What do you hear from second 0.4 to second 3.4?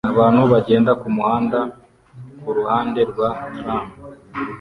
bagenda kumuhanda kuruhande rwa